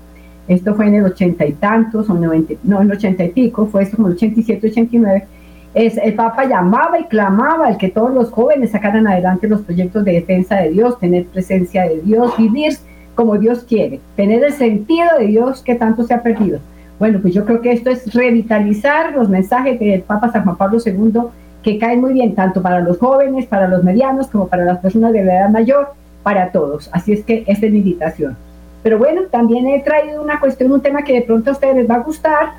[0.48, 3.66] esto fue en el ochenta y tantos, o noventa, no, en el ochenta y pico,
[3.66, 5.26] fue esto como el 87, 89,
[5.74, 10.04] Es, el Papa llamaba y clamaba el que todos los jóvenes sacaran adelante los proyectos
[10.04, 12.72] de defensa de Dios, tener presencia de Dios, vivir
[13.14, 16.60] como Dios quiere, tener el sentido de Dios que tanto se ha perdido.
[16.98, 20.78] Bueno, pues yo creo que esto es revitalizar los mensajes del Papa San Juan Pablo
[20.84, 21.22] II
[21.62, 25.12] que caen muy bien tanto para los jóvenes, para los medianos, como para las personas
[25.12, 25.92] de edad mayor,
[26.22, 26.88] para todos.
[26.92, 28.36] Así es que esta es mi invitación.
[28.82, 31.90] Pero bueno, también he traído una cuestión, un tema que de pronto a ustedes les
[31.90, 32.52] va a gustar.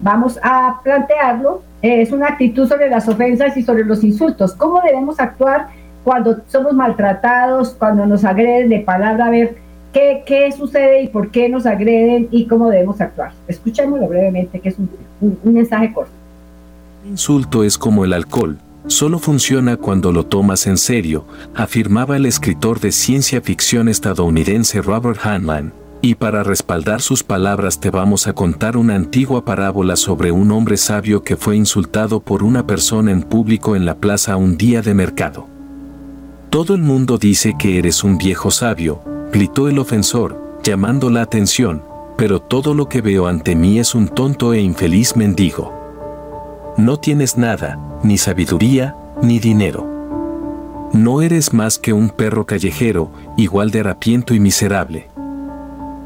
[0.00, 1.62] Vamos a plantearlo.
[1.84, 4.54] Es una actitud sobre las ofensas y sobre los insultos.
[4.54, 5.68] ¿Cómo debemos actuar
[6.02, 9.26] cuando somos maltratados, cuando nos agreden de palabra?
[9.26, 9.56] A ver,
[9.92, 13.32] ¿qué, qué sucede y por qué nos agreden y cómo debemos actuar?
[13.48, 14.88] Escuchémoslo brevemente, que es un,
[15.20, 16.10] un mensaje corto.
[17.06, 21.24] Insulto es como el alcohol solo funciona cuando lo tomas en serio,
[21.54, 25.72] afirmaba el escritor de ciencia ficción estadounidense Robert Heinlein.
[26.04, 30.76] Y para respaldar sus palabras te vamos a contar una antigua parábola sobre un hombre
[30.76, 34.92] sabio que fue insultado por una persona en público en la plaza un día de
[34.92, 35.46] mercado.
[36.50, 39.00] Todo el mundo dice que eres un viejo sabio,
[39.32, 41.82] gritó el ofensor, llamando la atención,
[42.18, 45.72] pero todo lo que veo ante mí es un tonto e infeliz mendigo.
[46.76, 49.88] No tienes nada, ni sabiduría, ni dinero.
[50.92, 55.13] No eres más que un perro callejero, igual de harapiento y miserable.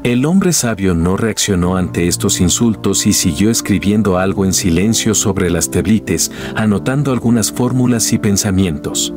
[0.01, 5.49] El hombre sabio no reaccionó ante estos insultos y siguió escribiendo algo en silencio sobre
[5.49, 9.13] las teblites, anotando algunas fórmulas y pensamientos.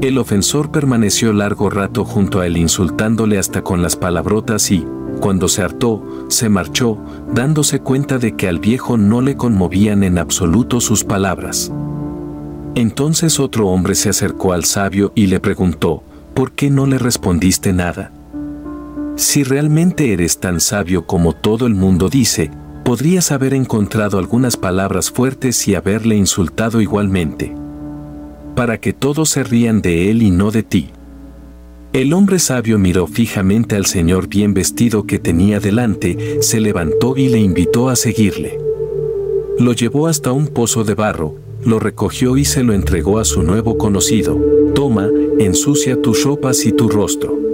[0.00, 4.86] El ofensor permaneció largo rato junto a él insultándole hasta con las palabrotas y,
[5.20, 6.98] cuando se hartó, se marchó,
[7.34, 11.70] dándose cuenta de que al viejo no le conmovían en absoluto sus palabras.
[12.74, 17.74] Entonces otro hombre se acercó al sabio y le preguntó, ¿por qué no le respondiste
[17.74, 18.13] nada?
[19.16, 22.50] Si realmente eres tan sabio como todo el mundo dice,
[22.84, 27.54] podrías haber encontrado algunas palabras fuertes y haberle insultado igualmente.
[28.56, 30.90] Para que todos se rían de él y no de ti.
[31.92, 37.28] El hombre sabio miró fijamente al señor bien vestido que tenía delante, se levantó y
[37.28, 38.58] le invitó a seguirle.
[39.60, 43.44] Lo llevó hasta un pozo de barro, lo recogió y se lo entregó a su
[43.44, 44.36] nuevo conocido.
[44.74, 45.08] Toma,
[45.38, 47.53] ensucia tus ropas y tu rostro.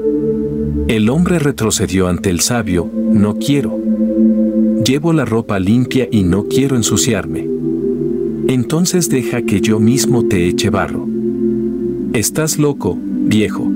[0.90, 3.78] El hombre retrocedió ante el sabio, no quiero.
[4.84, 7.46] Llevo la ropa limpia y no quiero ensuciarme.
[8.48, 11.06] Entonces deja que yo mismo te eche barro.
[12.12, 13.70] Estás loco, viejo.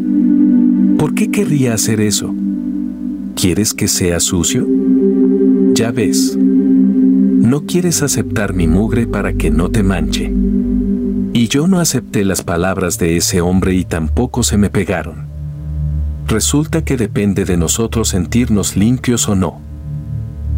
[0.99, 2.35] ¿Por qué querría hacer eso?
[3.37, 4.67] ¿Quieres que sea sucio?
[5.73, 6.37] Ya ves.
[6.37, 10.33] No quieres aceptar mi mugre para que no te manche.
[11.33, 15.34] Y yo no acepté las palabras de ese hombre y tampoco se me pegaron.
[16.27, 19.61] Resulta que depende de nosotros sentirnos limpios o no.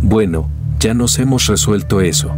[0.00, 0.48] Bueno,
[0.78, 2.32] ya nos hemos resuelto eso.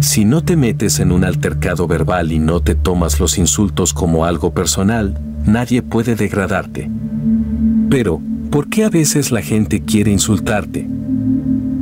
[0.00, 4.24] Si no te metes en un altercado verbal y no te tomas los insultos como
[4.24, 6.90] algo personal, nadie puede degradarte.
[7.90, 8.20] Pero,
[8.50, 10.86] ¿por qué a veces la gente quiere insultarte?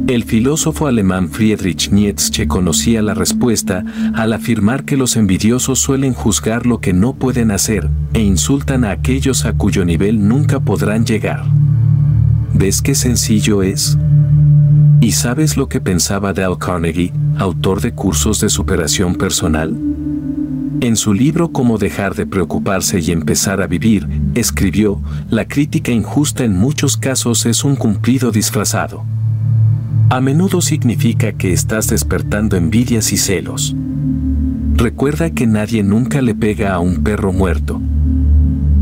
[0.07, 3.85] El filósofo alemán Friedrich Nietzsche conocía la respuesta
[4.15, 8.93] al afirmar que los envidiosos suelen juzgar lo que no pueden hacer e insultan a
[8.93, 11.43] aquellos a cuyo nivel nunca podrán llegar.
[12.55, 13.99] ¿Ves qué sencillo es?
[15.01, 19.77] ¿Y sabes lo que pensaba Dale Carnegie, autor de cursos de superación personal?
[20.83, 26.45] En su libro Cómo dejar de preocuparse y empezar a vivir, escribió, la crítica injusta
[26.45, 29.05] en muchos casos es un cumplido disfrazado.
[30.09, 33.75] A menudo significa que estás despertando envidias y celos.
[34.75, 37.81] Recuerda que nadie nunca le pega a un perro muerto.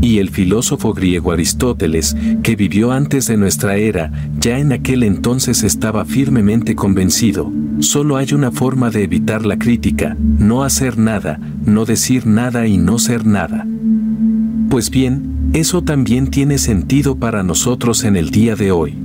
[0.01, 5.63] Y el filósofo griego Aristóteles, que vivió antes de nuestra era, ya en aquel entonces
[5.63, 11.85] estaba firmemente convencido, solo hay una forma de evitar la crítica, no hacer nada, no
[11.85, 13.65] decir nada y no ser nada.
[14.69, 19.04] Pues bien, eso también tiene sentido para nosotros en el día de hoy.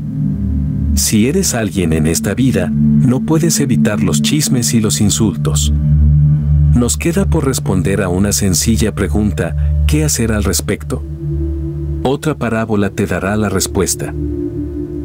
[0.94, 5.72] Si eres alguien en esta vida, no puedes evitar los chismes y los insultos.
[6.74, 11.02] Nos queda por responder a una sencilla pregunta, ¿qué hacer al respecto?
[12.02, 14.12] Otra parábola te dará la respuesta.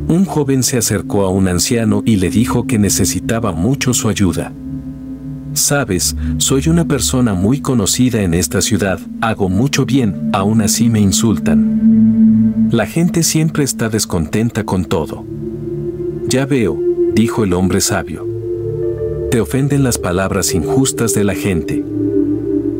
[0.07, 4.53] Un joven se acercó a un anciano y le dijo que necesitaba mucho su ayuda.
[5.53, 10.99] Sabes, soy una persona muy conocida en esta ciudad, hago mucho bien, aún así me
[10.99, 12.69] insultan.
[12.71, 15.25] La gente siempre está descontenta con todo.
[16.28, 16.80] Ya veo,
[17.13, 18.36] dijo el hombre sabio
[19.36, 21.84] te ofenden las palabras injustas de la gente.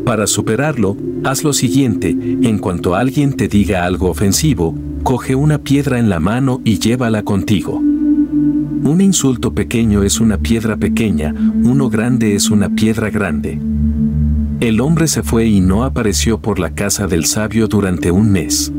[0.06, 5.98] Para superarlo, haz lo siguiente, en cuanto alguien te diga algo ofensivo, coge una piedra
[5.98, 7.74] en la mano y llévala contigo.
[7.76, 13.60] Un insulto pequeño es una piedra pequeña, uno grande es una piedra grande.
[14.60, 18.72] El hombre se fue y no apareció por la casa del sabio durante un mes.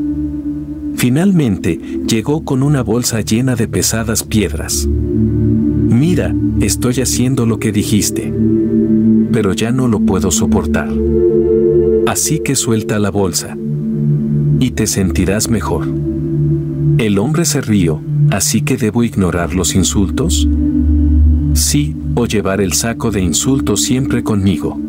[0.98, 4.88] Finalmente, llegó con una bolsa llena de pesadas piedras.
[4.88, 8.34] Mira, estoy haciendo lo que dijiste.
[9.32, 10.90] Pero ya no lo puedo soportar.
[12.08, 13.56] Así que suelta la bolsa.
[14.60, 15.88] Y te sentirás mejor.
[16.98, 20.50] El hombre se rió, así que debo ignorar los insultos.
[21.54, 24.80] Sí, o llevar el saco de insultos siempre conmigo.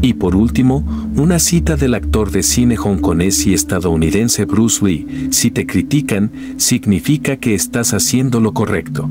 [0.00, 0.84] Y por último,
[1.16, 7.36] una cita del actor de cine hongkonés y estadounidense Bruce Lee, si te critican, significa
[7.36, 9.10] que estás haciendo lo correcto.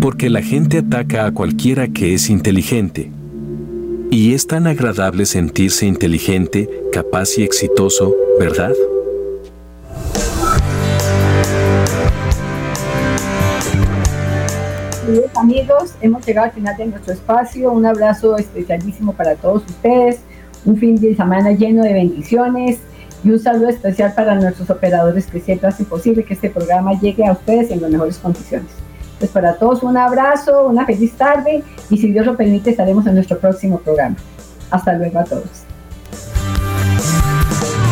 [0.00, 3.10] Porque la gente ataca a cualquiera que es inteligente.
[4.10, 8.72] Y es tan agradable sentirse inteligente, capaz y exitoso, ¿verdad?
[15.34, 17.72] Amigos, hemos llegado al final de nuestro espacio.
[17.72, 20.20] Un abrazo especialísimo para todos ustedes.
[20.64, 22.78] Un fin de semana lleno de bendiciones
[23.24, 27.26] y un saludo especial para nuestros operadores que siempre hacen posible que este programa llegue
[27.26, 28.70] a ustedes en las mejores condiciones.
[29.18, 33.14] Pues para todos un abrazo, una feliz tarde y si Dios lo permite estaremos en
[33.14, 34.16] nuestro próximo programa.
[34.70, 35.64] Hasta luego a todos.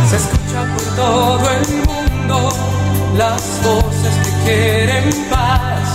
[0.08, 2.50] Se escucha por todo el mundo
[3.16, 5.85] las voces que quieren paz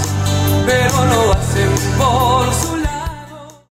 [0.65, 2.70] pero lo hacen por su